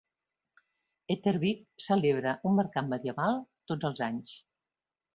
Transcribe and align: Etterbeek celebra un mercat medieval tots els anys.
Etterbeek 1.15 1.61
celebra 1.89 2.35
un 2.51 2.59
mercat 2.63 2.91
medieval 2.97 3.41
tots 3.73 3.93
els 3.93 4.07
anys. 4.11 4.39